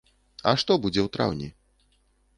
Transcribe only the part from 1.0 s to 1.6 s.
ў траўні?